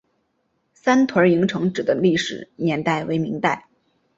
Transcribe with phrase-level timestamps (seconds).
[0.73, 3.67] 三屯营城址的历史年代为明代。